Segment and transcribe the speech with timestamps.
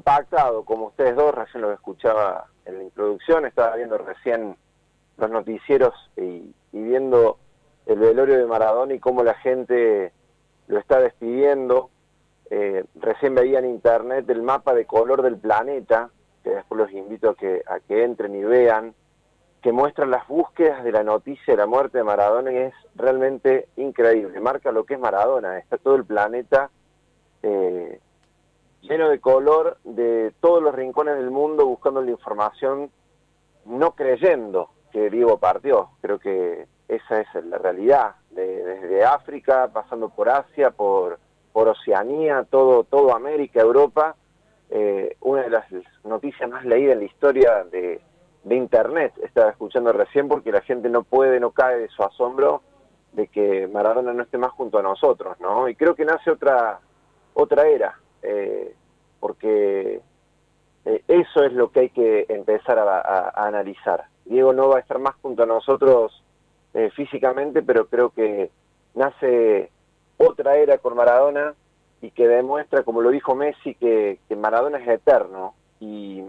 [0.00, 4.56] impactado, como ustedes dos, recién lo escuchaba en la introducción, estaba viendo recién
[5.18, 7.36] los noticieros y, viendo
[7.84, 10.12] el velorio de Maradona y cómo la gente
[10.68, 11.90] lo está despidiendo.
[12.48, 16.08] Eh, recién veía en internet el mapa de color del planeta,
[16.42, 18.94] que después los invito a que, a que entren y vean,
[19.60, 23.68] que muestra las búsquedas de la noticia de la muerte de Maradona y es realmente
[23.76, 24.40] increíble.
[24.40, 26.70] Marca lo que es Maradona, está todo el planeta
[27.42, 28.00] eh,
[28.82, 32.90] lleno de color de todos los rincones del mundo buscando la información,
[33.64, 35.90] no creyendo que Diego partió.
[36.00, 41.18] Creo que esa es la realidad, desde África, pasando por Asia, por,
[41.52, 44.16] por Oceanía, todo, todo América, Europa.
[44.70, 45.64] Eh, una de las
[46.04, 48.00] noticias más leídas en la historia de,
[48.44, 52.62] de Internet, estaba escuchando recién, porque la gente no puede, no cae de su asombro
[53.12, 55.68] de que Maradona no esté más junto a nosotros, ¿no?
[55.68, 56.80] Y creo que nace otra,
[57.34, 58.74] otra era, eh,
[59.18, 60.00] porque
[60.84, 64.04] eh, eso es lo que hay que empezar a, analizar.
[64.24, 66.22] Diego no va a estar más junto a nosotros
[66.74, 68.50] eh, físicamente, pero creo que
[68.94, 69.70] nace
[70.16, 71.54] otra era con Maradona
[72.00, 76.22] y que demuestra, como lo dijo Messi, que, Maradona es eterno y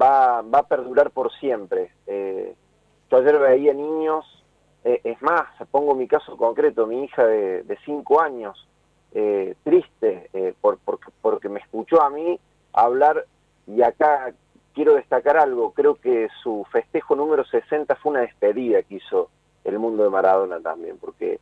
[0.00, 1.92] va, va a perdurar por siempre.
[2.06, 4.24] yo ayer veía niños,
[4.84, 8.68] es más, pongo mi caso concreto, mi hija de, de cinco años,
[9.12, 10.78] eh, triste eh, por,
[11.22, 12.38] porque me escuchó a mí
[12.74, 13.24] hablar
[13.66, 14.32] y acá
[14.74, 19.30] quiero destacar algo, creo que su festejo número 60 fue una despedida que hizo
[19.64, 21.40] el mundo de Maradona también, porque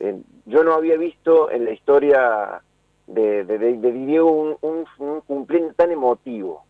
[0.00, 2.62] eh, yo no había visto en la historia
[3.06, 4.86] de, de, Diego un,
[5.28, 6.64] un, tan emotivo.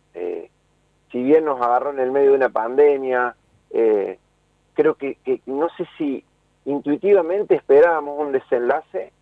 [1.11, 3.35] si bien nos agarró en el medio de una pandemia,
[3.71, 6.23] creo que no sé si
[6.65, 9.13] intuitivamente esperábamos un desenlace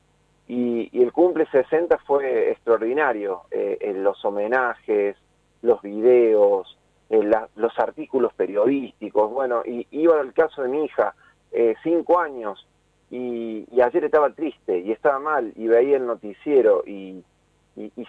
[0.54, 5.18] y, el cumple 60 fue extraordinario, eh, en los homenajes,
[5.62, 6.78] los videos,
[7.10, 11.16] los artículos periodísticos, bueno, y iba al caso de mi hija,
[11.52, 12.68] eh, cinco años,
[13.10, 17.24] y, ayer estaba triste y estaba mal, y veía el noticiero y,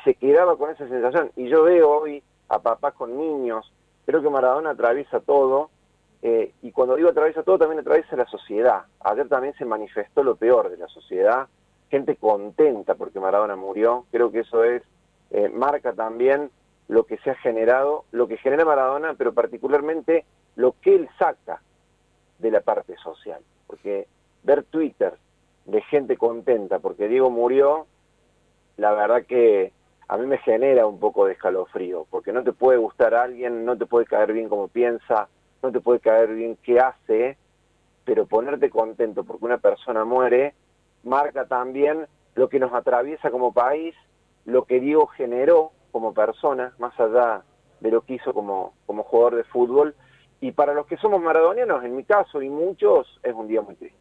[0.05, 1.31] se quedaba con esa sensación.
[1.37, 3.73] Y yo veo hoy a papás con niños,
[4.05, 5.71] creo que Maradona atraviesa todo,
[6.21, 8.85] eh, y cuando digo atraviesa todo, también atraviesa la sociedad.
[9.01, 11.49] Ayer también se manifestó lo peor de la sociedad,
[11.95, 14.83] gente contenta porque Maradona murió, creo que eso es,
[15.31, 16.51] eh, marca también
[16.89, 20.25] lo que se ha generado, lo que genera Maradona, pero particularmente
[20.57, 21.63] lo que él saca
[22.41, 24.09] de la parte social, porque
[24.43, 25.15] ver Twitter
[25.67, 27.87] de gente contenta porque Diego murió,
[28.77, 29.73] la verdad que
[30.09, 33.65] a mí me genera un poco de escalofrío, porque no te puede gustar a alguien,
[33.65, 35.29] no te puede caer bien como piensa,
[35.63, 37.39] no te puede caer bien qué hace,
[38.05, 40.55] pero ponerte contento porque una persona muere,
[41.05, 43.95] marca también lo que nos atraviesa como país,
[44.45, 47.43] lo que Diego generó como persona, más allá
[47.81, 49.95] de lo que hizo como, como jugador de fútbol.
[50.41, 53.77] Y para los que somos maradonianos, en mi caso y muchos, es un día muy
[53.77, 53.99] triste.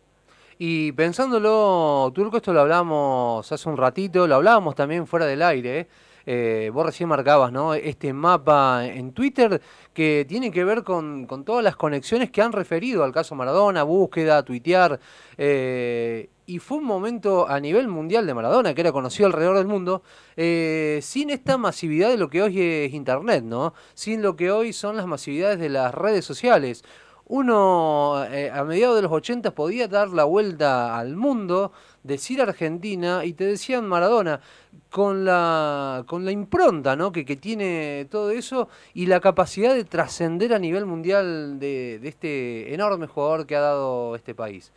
[0.57, 5.79] Y pensándolo, Turco, esto lo hablamos hace un ratito, lo hablábamos también fuera del aire,
[5.79, 5.87] ¿eh?
[6.25, 7.73] Eh, vos recién marcabas, ¿no?
[7.73, 9.61] Este mapa en Twitter
[9.93, 14.43] que tiene que ver con, todas las conexiones que han referido al caso Maradona, búsqueda,
[14.43, 14.99] tuitear.
[15.37, 19.67] Eh, y fue un momento a nivel mundial de Maradona, que era conocido alrededor del
[19.67, 20.03] mundo,
[20.35, 23.73] eh, sin esta masividad de lo que hoy es Internet, ¿no?
[23.93, 26.83] Sin lo que hoy son las masividades de las redes sociales
[27.25, 31.71] uno eh, a mediados de los 80 podía dar la vuelta al mundo,
[32.03, 34.41] decir Argentina y te decían Maradona,
[34.89, 37.11] con la, con la impronta ¿no?
[37.11, 42.73] que, que tiene todo eso y la capacidad de trascender a nivel mundial de, este
[42.73, 44.71] enorme jugador que ha dado este país.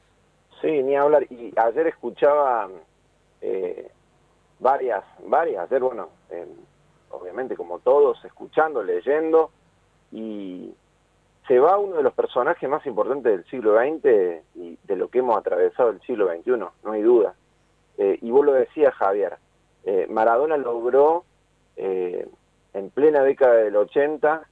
[0.60, 1.26] Sí, ni hablar.
[1.30, 2.68] Y ayer escuchaba
[3.40, 3.90] eh,
[4.58, 6.08] varias, varias, ayer, bueno,
[7.10, 9.50] obviamente como todos, escuchando, leyendo
[10.12, 10.74] y
[11.46, 15.18] se va uno de los personajes más importantes del siglo XX y de lo que
[15.20, 17.34] hemos atravesado el siglo XXI, no hay duda.
[17.98, 19.36] Eh, y vos lo decías, Javier,
[19.84, 21.24] eh, Maradona logró
[21.76, 24.48] en plena década del 80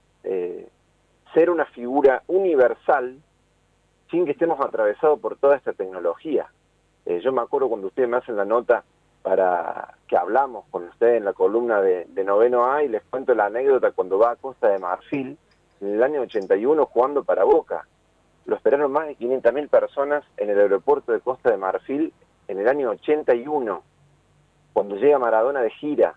[1.32, 3.18] ser una figura universal
[4.10, 6.46] sin que estemos atravesados por toda esta tecnología.
[7.06, 8.84] yo me acuerdo cuando ustedes me hacen la nota
[9.22, 13.34] para que hablamos con ustedes en la columna de, de Noveno A y les cuento
[13.34, 15.38] la anécdota cuando va a Costa de Marfil,
[15.80, 17.86] en el año 81 jugando para Boca.
[18.46, 22.12] Lo esperaron más de 500.000 personas en el aeropuerto de Costa de Marfil
[22.48, 23.82] en el año 81,
[24.72, 26.14] cuando llega Maradona de gira.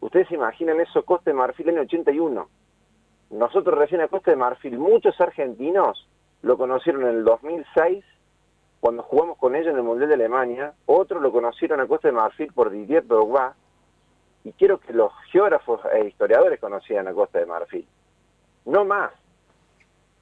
[0.00, 2.48] Ustedes se imaginan eso, Costa de Marfil en el 81.
[3.30, 6.08] Nosotros recién a Costa de Marfil, muchos argentinos
[6.42, 8.04] lo conocieron en el 2006,
[8.80, 10.72] cuando jugamos con ellos en el Mundial de Alemania.
[10.86, 13.54] Otros lo conocieron a Costa de Marfil por Didier Drogba.
[14.42, 17.86] y quiero que los geógrafos e historiadores conocieran a Costa de Marfil.
[18.64, 19.12] No más.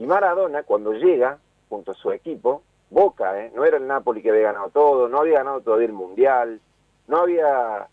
[0.00, 1.38] Y Maradona, cuando llega,
[1.68, 3.52] junto a su equipo, Boca, ¿eh?
[3.54, 6.60] no era el Napoli que había ganado todo, no había ganado todavía el Mundial,
[7.06, 7.86] no había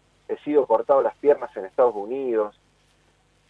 [0.44, 2.58] sido cortado las piernas en Estados Unidos,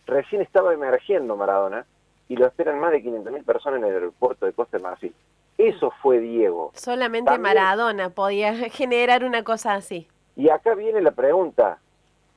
[0.08, 1.86] recién estaba emergiendo Maradona
[2.28, 5.14] y lo esperan más de 500.000 personas en el aeropuerto de Costa de Marfil.
[5.58, 6.72] Eso fue Diego.
[6.74, 10.08] Solamente Maradona podía generar una cosa así.
[10.36, 11.80] Y acá viene la pregunta,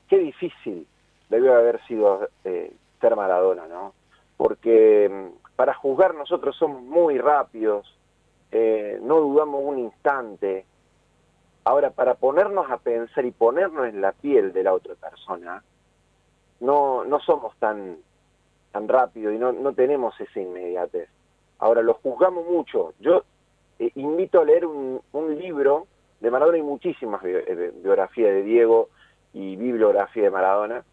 [0.08, 0.86] qué difícil
[1.28, 3.92] debió haber sido eh, ser Maradona, ¿no?
[4.36, 7.92] Porque mm, para juzgar nosotros somos muy rápidos,
[8.52, 10.64] eh, no dudamos un instante.
[11.64, 15.62] Ahora, para ponernos a pensar y ponernos en la piel de la otra persona,
[16.60, 17.98] no, no somos tan,
[18.72, 21.08] tan rápidos y no, no tenemos esa inmediatez.
[21.58, 22.94] Ahora, lo juzgamos mucho.
[23.00, 23.24] Yo
[23.78, 25.86] eh, invito a leer un, un, libro
[26.20, 28.88] de Maradona y muchísimas eh, biografías de Diego
[29.32, 30.84] y bibliografía de Maradona,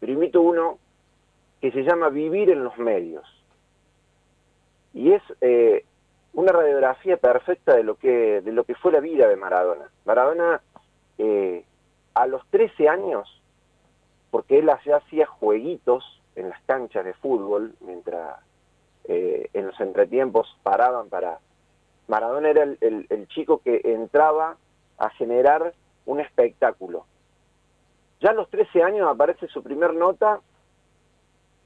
[0.00, 0.78] pero invito uno
[1.60, 3.24] que se llama Vivir en los medios.
[4.94, 5.84] Y es eh,
[6.32, 9.90] una radiografía perfecta de lo que de lo que fue la vida de Maradona.
[10.04, 10.60] Maradona
[12.14, 13.42] a los 13 años,
[14.30, 18.38] porque él hacía jueguitos en las canchas de fútbol, mientras
[19.04, 21.40] eh, en los entretiempos paraban para...
[22.08, 24.56] Maradona era el, chico que entraba
[24.98, 25.74] a generar
[26.04, 27.04] un espectáculo.
[28.20, 30.40] Ya a los 13 años aparece su primer nota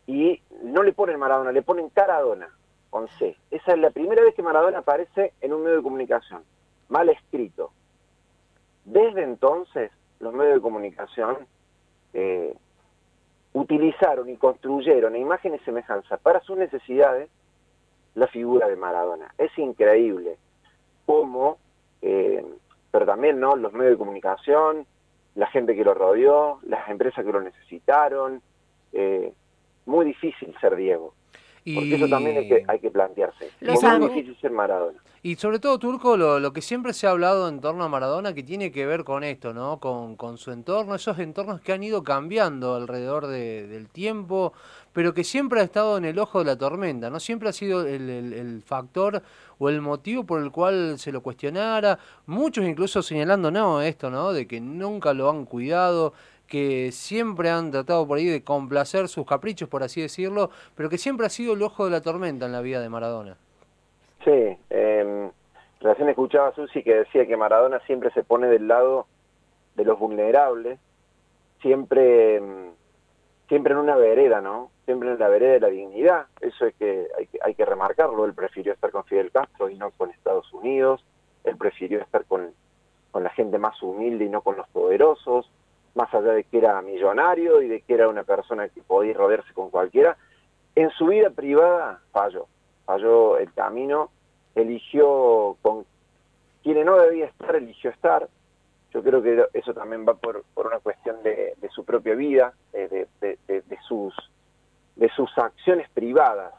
[0.06, 2.48] y no le ponen Maradona, le ponen Caradona
[2.88, 3.36] con C.
[3.50, 6.42] Esa es la primera vez que Maradona aparece en un medio de comunicación,
[6.88, 7.70] mal escrito.
[8.86, 11.36] Desde entonces, los medios de comunicación
[12.14, 12.56] eh,
[13.52, 17.28] utilizaron y construyeron a imagen y semejanza para sus necesidades
[18.14, 19.34] la figura de Maradona.
[19.38, 20.36] Es increíble
[21.06, 21.58] cómo,
[22.02, 22.44] eh,
[22.90, 24.86] pero también no los medios de comunicación,
[25.34, 28.42] la gente que lo rodeó, las empresas que lo necesitaron.
[28.92, 29.32] Eh,
[29.86, 31.14] muy difícil ser Diego.
[31.64, 33.50] Porque eso también hay que, hay que plantearse.
[34.40, 34.98] ser Maradona.
[35.22, 38.32] Y sobre todo, Turco, lo, lo, que siempre se ha hablado en torno a Maradona,
[38.32, 39.78] que tiene que ver con esto, ¿no?
[39.78, 44.54] Con, con su entorno, esos entornos que han ido cambiando alrededor de, del tiempo,
[44.94, 47.20] pero que siempre ha estado en el ojo de la tormenta, ¿no?
[47.20, 49.22] Siempre ha sido el, el, el, factor
[49.58, 54.32] o el motivo por el cual se lo cuestionara, muchos incluso señalando, no, esto, ¿no?
[54.32, 56.14] De que nunca lo han cuidado,
[56.50, 60.98] que siempre han tratado por ahí de complacer sus caprichos, por así decirlo, pero que
[60.98, 63.36] siempre ha sido el ojo de la tormenta en la vida de Maradona.
[64.24, 65.30] Sí, eh,
[65.80, 69.06] recién escuchaba a Susi que decía que Maradona siempre se pone del lado
[69.76, 70.80] de los vulnerables,
[71.62, 72.72] siempre, em,
[73.48, 74.72] siempre en una vereda, ¿no?
[74.86, 78.24] Siempre en la vereda de la dignidad, eso es que hay, que hay que remarcarlo,
[78.24, 81.04] él prefirió estar con Fidel Castro y no con Estados Unidos,
[81.44, 82.52] él prefirió estar con,
[83.12, 85.48] con la gente más humilde y no con los poderosos,
[86.00, 89.52] más allá de que era millonario y de que era una persona que podía rodearse
[89.52, 90.16] con cualquiera,
[90.74, 92.46] en su vida privada falló,
[92.86, 94.10] falló el camino,
[94.54, 95.84] eligió con
[96.62, 98.28] quienes no debía estar, eligió estar.
[98.94, 103.06] Yo creo que eso también va por, por una cuestión de, su propia vida, de,
[103.20, 104.14] de, sus,
[104.96, 106.54] de sus acciones privadas,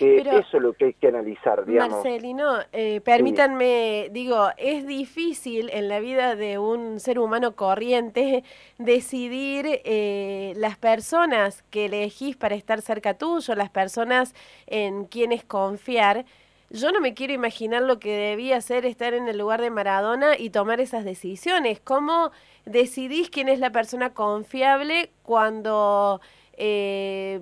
[0.00, 2.04] eso es lo que hay que analizar, digamos.
[2.04, 8.44] Marcelino, eh, permítanme, digo, es difícil en la vida de un ser humano corriente
[8.78, 14.34] decidir eh, las personas que elegís para estar cerca tuyo, las personas
[14.66, 16.24] en quienes confiar.
[16.70, 20.36] Yo no me quiero imaginar lo que debía ser estar en el lugar de Maradona
[20.36, 21.78] y tomar esas decisiones.
[21.78, 22.32] ¿Cómo
[22.64, 26.20] decidís quién es la persona confiable cuando
[26.56, 27.38] eh,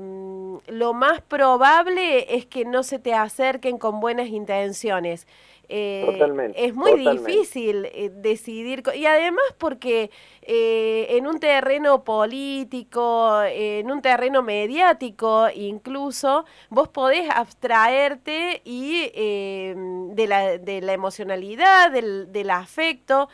[0.68, 5.26] lo más probable es que no se te acerquen con buenas intenciones.
[5.74, 10.10] Eh, es muy difícil eh, decidir, y además porque
[10.42, 20.26] eh, en un terreno político, en un terreno mediático incluso, vos podés abstraerte y de,
[20.28, 23.30] la, de la emocionalidad, del, del afecto,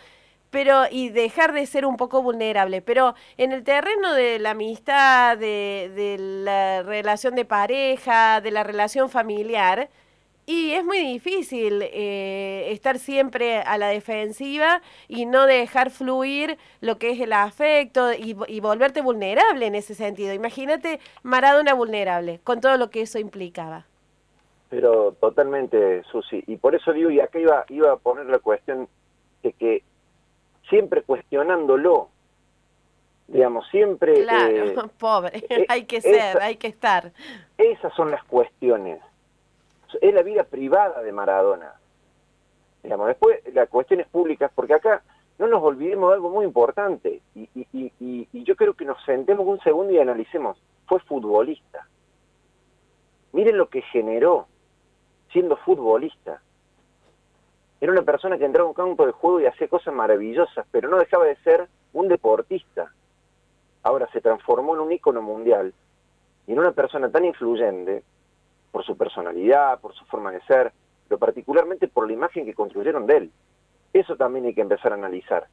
[0.50, 2.82] pero y dejar de ser un poco vulnerable.
[2.82, 8.64] Pero en el terreno de la amistad, de, de, la relación de pareja, de la
[8.64, 9.88] relación familiar,
[10.46, 16.96] y es muy difícil eh, estar siempre a la defensiva y no dejar fluir lo
[16.96, 20.32] que es el afecto y, y volverte vulnerable en ese sentido.
[20.32, 23.84] Imagínate Maradona vulnerable, con todo lo que eso implicaba.
[24.70, 26.42] Pero totalmente, Susi.
[26.46, 28.88] Y por eso digo, y acá iba, iba a poner la cuestión
[31.44, 32.08] siempre cuestionándolo.
[33.28, 34.22] Digamos, siempre...
[34.22, 37.12] Claro, eh, pobre, eh, hay que ser, hay que estar.
[37.58, 39.00] Esas son las cuestiones.
[40.00, 41.74] Es la vida privada de Maradona.
[42.82, 45.02] Digamos, después las cuestiones públicas, porque acá
[45.38, 47.20] no nos olvidemos de algo muy importante.
[47.34, 50.58] Y, y yo creo que nos sentemos un segundo y analicemos.
[50.86, 51.86] Fue futbolista.
[53.32, 54.46] Miren lo que generó
[55.32, 56.40] siendo futbolista.
[57.80, 60.88] Era una persona que entraba a un campo de juego y hacía cosas maravillosas, pero
[60.88, 62.92] no dejaba de ser un deportista.
[63.82, 65.72] Ahora se transformó en un ícono mundial
[66.46, 68.02] y en una persona tan influyente
[68.72, 70.72] por su personalidad, por su forma de ser,
[71.06, 73.32] pero particularmente por la imagen que construyeron de él.
[73.92, 75.46] Eso también hay que empezar a analizar.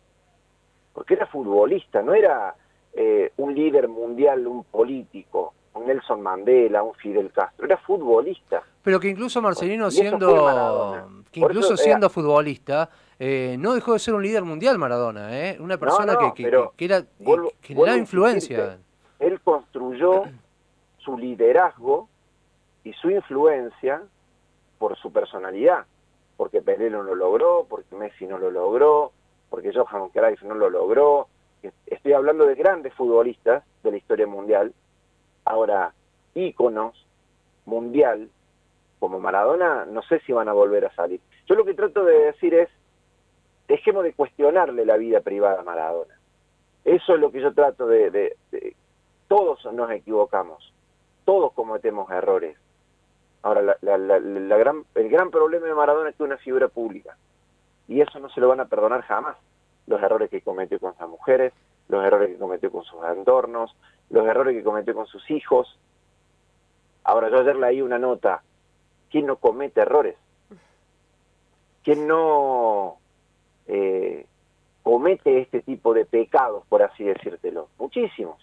[0.93, 2.55] Porque era futbolista, no era
[2.93, 8.63] eh, un líder mundial, un político, un Nelson Mandela, un Fidel Castro, era futbolista.
[8.81, 12.89] Pero que incluso Marcelino siendo que incluso siendo futbolista
[13.19, 15.57] eh, no dejó de ser un líder mundial Maradona, ¿eh?
[15.59, 16.43] Una persona que,
[16.75, 17.05] que, era
[17.61, 18.79] generaba influencia.
[19.19, 20.23] Él construyó
[20.97, 22.09] su liderazgo
[22.83, 24.01] y su influencia
[24.77, 25.85] por su personalidad,
[26.37, 29.11] porque Pelé no lo logró, porque Messi no lo logró,
[29.49, 31.27] porque Johan Cruyff no lo logró.
[31.87, 34.73] Estoy hablando de grandes futbolistas de la historia mundial
[35.45, 35.93] Ahora,
[36.33, 36.95] íconos
[37.65, 38.29] mundial
[39.05, 41.21] como Maradona, no sé si van a volver a salir.
[41.45, 42.69] Yo lo que trato de decir es,
[43.67, 46.19] dejemos de cuestionarle la vida privada a Maradona.
[46.83, 48.35] Eso es lo que yo trato de,
[49.27, 50.73] todos nos equivocamos,
[51.23, 52.57] todos cometemos errores.
[53.43, 57.15] Ahora, la, gran, el gran problema de Maradona es que es una figura pública.
[57.87, 59.37] Y eso no se lo van a perdonar jamás.
[59.85, 61.53] Los errores que cometió con esas mujeres,
[61.89, 63.75] los errores que cometió con sus entornos,
[64.09, 65.77] los errores que cometió con sus hijos.
[67.03, 68.41] Ahora, yo ayer leí una nota,
[69.09, 70.15] ¿quién no comete errores?
[71.83, 72.97] ¿Quién no
[73.67, 74.25] eh,
[74.83, 77.69] comete este tipo de pecados, por así decírtelo?
[77.77, 78.37] Muchísimos.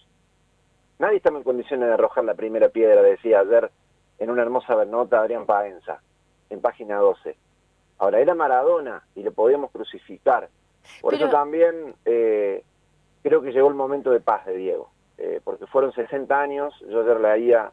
[0.99, 3.71] Nadie está en condiciones de arrojar la primera piedra, decía ayer
[4.19, 6.01] en una hermosa nota Adrián Paenza,
[6.49, 7.35] en página 12.
[7.97, 10.49] Ahora, era Maradona y le podíamos crucificar.
[11.01, 12.63] Por eso también eh,
[13.21, 14.89] creo que llegó el momento de paz de Diego.
[15.17, 17.71] Eh, porque fueron 60 años, yo ayer leía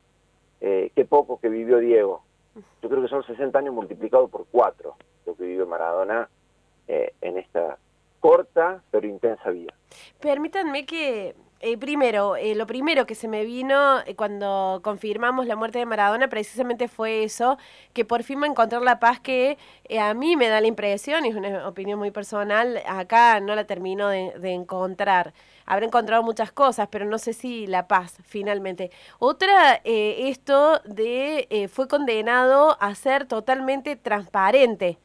[0.60, 2.22] eh, qué poco que vivió Diego.
[2.54, 6.28] Yo creo que son 60 años multiplicados por cuatro lo que vivió Maradona
[6.88, 7.78] eh, en esta
[8.18, 9.74] corta pero intensa vida.
[10.20, 15.56] Permítanme que eh, primero, eh, lo primero que se me vino eh, cuando confirmamos la
[15.56, 17.58] muerte de Maradona precisamente fue eso,
[17.92, 19.58] que por fin a encontrar la paz que
[20.00, 23.64] a mí me da la impresión, y es una opinión muy personal, acá no la
[23.64, 25.34] termino de, de, encontrar.
[25.66, 28.90] Habrá encontrado muchas cosas, pero no sé si la paz finalmente.
[29.18, 34.98] Otra, esto de fue condenado a ser totalmente transparente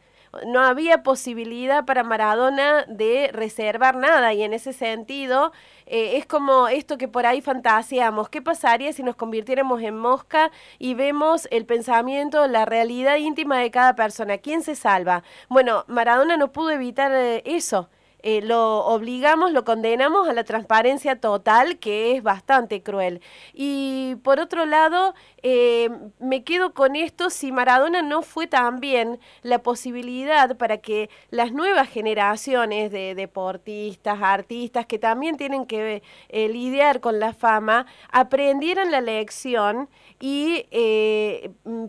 [0.45, 5.51] no había posibilidad para Maradona de reservar nada y en ese sentido
[5.85, 10.51] eh, es como esto que por ahí fantaseamos, ¿qué pasaría si nos convirtiéramos en mosca
[10.79, 14.37] y vemos el pensamiento, la realidad íntima de cada persona?
[14.37, 15.23] ¿Quién se salva?
[15.49, 17.89] Bueno, Maradona no pudo evitar eh, eso.
[18.27, 23.21] Eh, lo obligamos, lo condenamos a la transparencia total, que es bastante cruel.
[23.53, 25.13] Y por otro lado,
[25.43, 31.51] eh, me quedo con esto, si Maradona no fue también la posibilidad para que las
[31.51, 38.89] nuevas generaciones de deportistas, artistas, que también tienen que eh, lidiar con la fama, aprendieran
[38.89, 39.87] la lección
[40.19, 40.65] y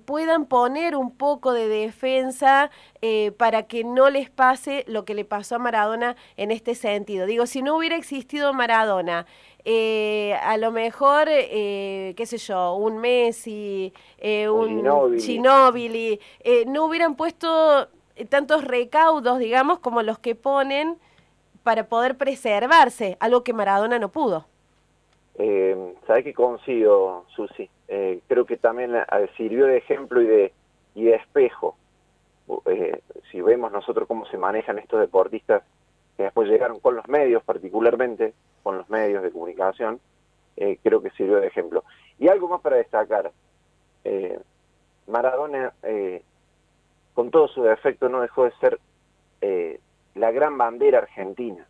[0.05, 2.71] puedan poner un poco de defensa
[3.37, 7.27] para que no les pase lo que le pasó a Maradona en este sentido.
[7.27, 9.27] Digo, si no hubiera existido Maradona,
[9.69, 16.21] eh, a lo mejor, eh, qué sé yo, un Messi, eh, un Ginóbili,
[16.69, 17.89] no hubieran puesto
[18.29, 20.99] tantos recaudos, digamos, como los que ponen
[21.65, 24.47] para poder preservarse, algo que Maradona no pudo.
[25.35, 27.69] Eh, ¿Sabes qué consigo, Susi?
[27.89, 28.93] creo que también
[29.37, 30.53] sirvió de ejemplo y de,
[30.95, 31.77] y de espejo.
[33.31, 35.63] Si vemos nosotros cómo se manejan estos deportistas
[36.17, 40.01] que después llegaron con los medios, particularmente con los medios de comunicación,
[40.57, 41.85] eh, creo que sirvió de ejemplo.
[42.19, 43.31] Y algo más para destacar,
[44.05, 44.39] eh,
[45.07, 46.23] Maradona, eh,
[47.15, 48.81] con todo su defecto, no dejó de ser
[50.15, 51.65] la gran bandera argentina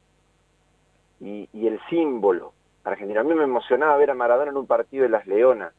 [1.20, 2.52] y, y, el símbolo
[2.84, 3.20] argentino.
[3.20, 5.74] A mí me emocionaba ver a Maradona en un partido de Las Leonas.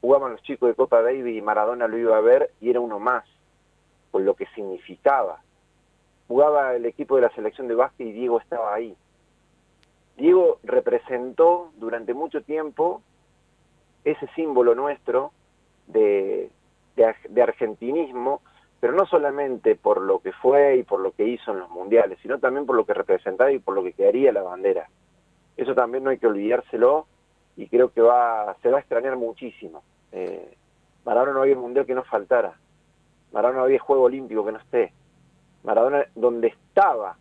[0.00, 2.98] Jugaban los chicos de Copa Davis y Maradona lo iba a ver y era uno
[2.98, 3.24] más,
[4.10, 5.40] por lo que significaba
[6.28, 8.94] jugaba el equipo de la selección de básquet y Diego estaba ahí.
[10.16, 13.02] Diego representó durante mucho tiempo
[14.04, 15.32] ese símbolo nuestro
[15.86, 16.50] de,
[17.42, 18.42] argentinismo,
[18.78, 22.18] pero no solamente por lo que fue y por lo que hizo en los mundiales,
[22.20, 24.88] sino también por lo que representaba y por lo que quedaría la bandera.
[25.56, 27.06] Eso también no hay que olvidárselo
[27.56, 29.82] y creo que se va a extrañar muchísimo.
[30.12, 30.56] Eh,
[31.04, 32.54] Maradona no había mundial que no faltara,
[33.32, 34.92] Maradona no había juego olímpico que no esté.
[35.64, 37.16] Maradona donde estaba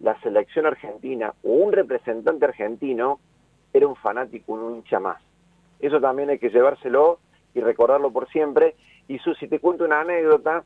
[0.00, 3.20] la selección argentina o un representante argentino
[3.72, 5.22] era un fanático, un hincha más.
[5.78, 7.18] Eso también hay que llevárselo
[7.54, 8.74] y recordarlo por siempre.
[9.08, 10.64] Y Susi, te cuento una anécdota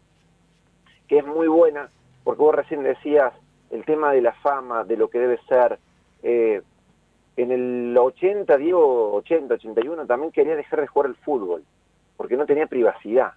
[1.09, 1.91] que es muy buena,
[2.23, 3.33] porque vos recién decías
[3.71, 5.79] el tema de la fama, de lo que debe ser.
[6.23, 6.63] Eh,
[7.37, 11.65] en el 80, Diego, 80, 81, también quería dejar de jugar el fútbol,
[12.17, 13.33] porque no tenía privacidad,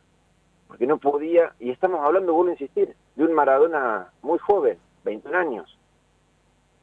[0.67, 5.37] porque no podía, y estamos hablando, vuelvo a insistir, de un Maradona muy joven, 21
[5.37, 5.77] años.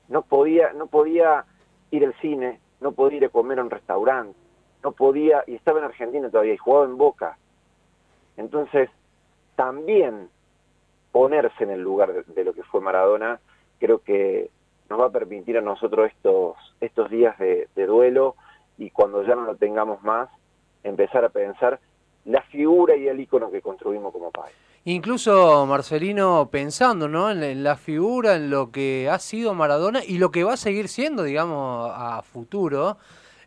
[0.09, 1.45] No podía, no podía
[1.91, 4.39] ir al cine, no podía ir a comer a un restaurante,
[4.83, 7.39] no podía, y estaba en Argentina todavía, y jugaba en Boca.
[8.37, 8.91] Entonces,
[9.57, 10.29] también
[11.13, 13.39] ponerse en el lugar de, lo que fue Maradona,
[13.79, 14.51] creo que
[14.91, 18.35] nos va a permitir a nosotros estos, estos días de, duelo
[18.79, 20.29] y cuando ya no lo tengamos más,
[20.83, 21.79] empezar a pensar
[22.25, 24.55] la figura y el icono que construimos como país.
[24.87, 27.31] Incluso Marcelino pensando ¿no?
[27.31, 30.89] en, la figura, en lo que ha sido Maradona y lo que va a seguir
[30.89, 32.99] siendo, digamos, a futuro.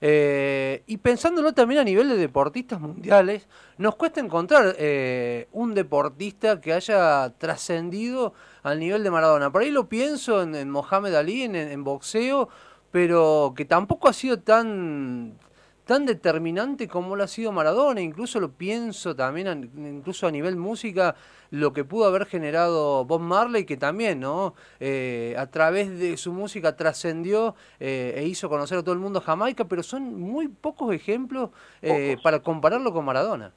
[0.01, 6.61] Eh, y pensándolo también a nivel de deportistas mundiales, nos cuesta encontrar eh, un deportista
[6.61, 9.51] que haya trascendido al nivel de Maradona.
[9.51, 12.49] Por ahí lo pienso en, Mohamed Ali, en, boxeo,
[12.91, 15.37] pero que tampoco ha sido tan
[15.87, 21.15] tan determinante como lo ha sido Maradona, incluso lo pienso también, incluso a nivel música,
[21.49, 24.53] lo que pudo haber generado Bob Marley, que también, ¿no?
[24.81, 29.21] Eh, a través de su música trascendió eh, e hizo conocer a todo el mundo
[29.21, 31.51] Jamaica, pero son muy pocos ejemplos
[31.81, 33.53] eh, para compararlo con Maradona.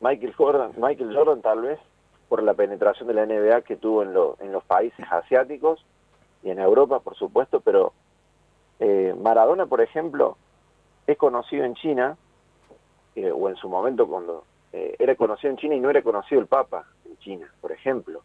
[0.00, 1.78] Michael Jordan, Michael Jordan tal vez,
[2.28, 4.10] por la penetración de la NBA que tuvo en,
[4.40, 5.84] en los países asiáticos
[6.42, 7.94] y en Europa, por supuesto, pero
[9.16, 10.36] Maradona, por ejemplo,
[11.12, 12.16] es conocido en China,
[13.14, 16.40] eh, o en su momento cuando eh, era conocido en China y no era conocido
[16.40, 18.22] el Papa en China, por ejemplo,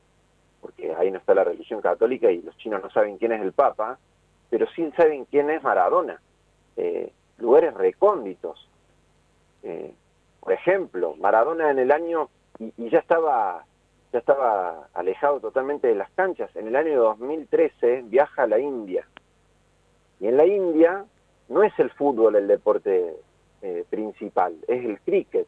[0.62, 3.54] porque ahí no está la religión católica y los chinos no saben quién es el
[3.54, 3.98] Papa,
[4.50, 6.22] pero sí saben quién es Maradona.
[6.78, 8.70] Eh, lugares recónditos.
[10.40, 13.66] por ejemplo, Maradona en el año, y, y, ya estaba
[14.14, 19.06] ya estaba alejado totalmente de las canchas, en el año 2013 viaja a la India.
[20.20, 21.06] Y en la India
[21.50, 23.16] no es el fútbol el deporte
[23.62, 25.48] eh, principal, es el cricket.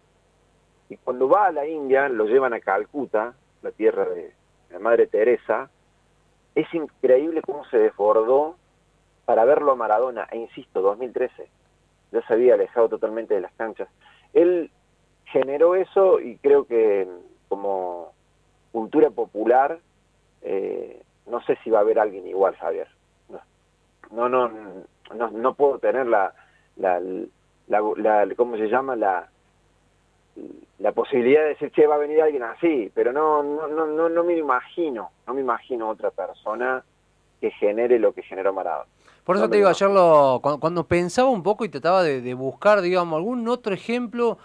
[0.90, 4.32] Y cuando va a la India, lo llevan a Calcuta, la tierra de
[4.72, 5.70] la Madre Teresa,
[6.56, 8.56] es increíble cómo se desbordó
[9.26, 11.50] para verlo a Maradona, e insisto, 2013,
[12.12, 13.90] ya se había alejado totalmente de las canchas.
[14.34, 14.72] Él
[15.26, 17.08] generó eso y creo que
[17.50, 18.14] como
[18.72, 19.80] cultura popular,
[20.42, 22.88] eh, no sé si va a haber alguien igual, Javier.
[24.10, 26.34] No, no, no, no puedo tener la,
[26.78, 27.00] la,
[27.68, 28.96] la, ¿cómo se llama?
[28.96, 29.30] La,
[30.80, 34.10] la posibilidad de decir, che, va a venir alguien así, pero no, no, no, no,
[34.10, 36.84] no me imagino, no me imagino otra persona
[37.42, 38.90] que genere lo que generó Maradona.
[39.24, 43.18] Por eso te digo, ayer lo, cuando, pensaba un poco y trataba de, buscar, digamos,
[43.18, 44.38] algún otro ejemplo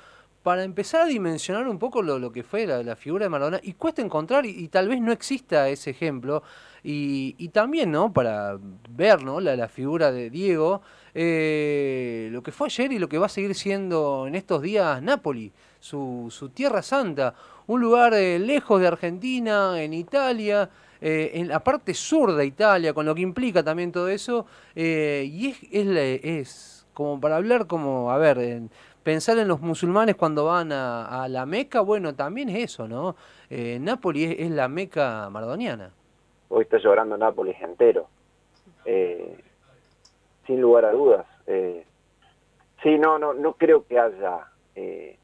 [0.42, 3.74] para empezar a dimensionar un poco lo, lo que fue la, figura de Maradona, y
[3.74, 6.42] cuesta encontrar, y, tal vez no exista ese ejemplo,
[6.82, 8.12] y, y también, ¿no?
[8.12, 8.58] Para
[8.90, 9.40] ver, ¿no?
[9.40, 10.82] La, la figura de Diego,
[11.14, 15.02] eh, lo que fue ayer y lo que va a seguir siendo en estos días
[15.02, 17.34] Nápoli, su, su tierra santa,
[17.66, 22.94] un lugar eh, lejos de Argentina, en Italia, eh, en la parte sur de Italia,
[22.94, 28.10] con lo que implica también todo eso, y es, es, es, como para hablar como,
[28.10, 28.68] a ver,
[29.02, 33.16] pensar en los musulmanes cuando van a, la Meca, bueno, también es eso, ¿no?
[33.50, 35.92] Nápoli es, es la Meca maradoniana
[36.52, 38.08] hoy está llorando Nápoles entero.
[38.84, 39.38] Eh,
[40.46, 41.26] sin lugar a dudas.
[41.46, 41.86] Eh,
[42.82, 45.16] sí, no, no, no creo que haya eh,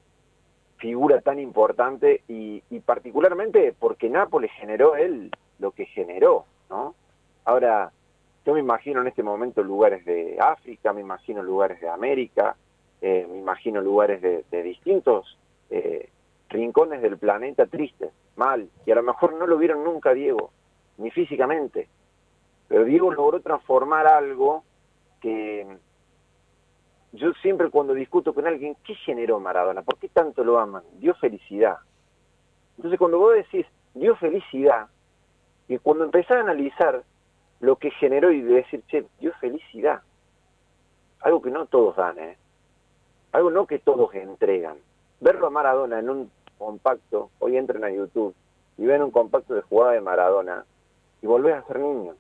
[0.79, 6.95] figura tan importante y, particularmente porque Nápoles generó él lo que generó, ¿no?
[7.45, 7.93] Ahora,
[8.47, 12.57] yo me imagino en este momento lugares de África, me imagino lugares de América,
[13.00, 15.38] me imagino lugares de, de distintos
[16.48, 20.50] rincones del planeta tristes, mal, y a lo mejor no lo vieron nunca, Diego,
[20.96, 21.88] ni físicamente.
[22.68, 24.64] Pero Diego logró transformar algo
[25.20, 25.66] que
[27.12, 29.82] yo siempre cuando discuto con alguien, ¿qué generó Maradona?
[29.82, 30.82] ¿Por qué tanto lo aman?
[30.98, 31.78] Dio felicidad.
[32.76, 34.88] Entonces cuando vos decís, dio felicidad,
[35.68, 37.02] y cuando empezás a analizar
[37.61, 40.02] lo que generó y decir, che, dio felicidad,
[41.20, 42.37] algo que no todos dan, ¿eh?
[43.38, 44.77] Algo no que todos entregan.
[45.20, 48.35] Verlo a Maradona en un compacto, hoy entren a YouTube
[48.77, 50.64] y ven un compacto de jugada de Maradona,
[51.22, 52.14] y volvés a ser niño.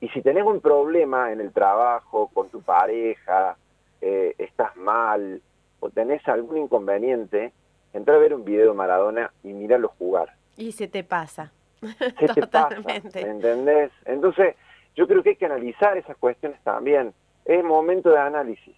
[0.00, 3.56] Y si tenés un problema en el trabajo, con tu pareja,
[4.00, 5.40] eh, estás mal
[5.80, 7.52] o tenés algún inconveniente,
[7.92, 10.32] entra a ver un video de Maradona y míralo jugar.
[10.56, 11.52] Y se te pasa.
[11.80, 13.10] Se Totalmente.
[13.10, 13.92] te pasa, ¿entendés?
[14.04, 14.56] Entonces,
[14.96, 17.12] yo creo que hay que analizar esas cuestiones también.
[17.44, 18.74] Es momento de análisis,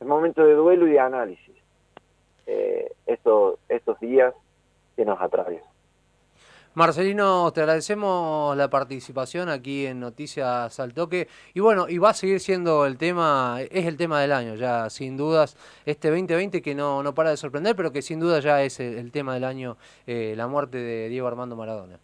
[0.00, 1.56] es momento de duelo y de análisis.
[2.46, 4.34] Eh, estos, estos días
[4.96, 5.68] que nos atraviesan.
[6.74, 11.26] Marcelino, te agradecemos la participación aquí en Noticias al Toque.
[11.52, 14.88] Y bueno, y va a seguir siendo el tema, es el tema del año, ya
[14.88, 18.62] sin dudas, este 2020 que no, no para de sorprender, pero que sin duda ya
[18.62, 21.98] es el, tema del año, eh, la muerte de Diego Armando Maradona.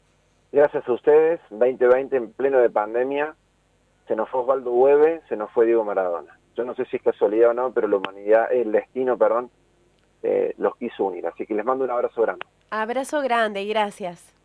[0.51, 3.37] Gracias a ustedes, 2020 en pleno de pandemia,
[4.09, 6.36] se nos fue Osvaldo Hueve, se nos fue Diego Maradona.
[6.57, 9.51] Yo no sé si es casualidad o no, pero la humanidad, el destino, perdón,
[10.23, 11.27] eh, los quiso unir.
[11.27, 12.47] Así que les mando un abrazo grande.
[12.71, 14.36] Abrazo grande y gracias.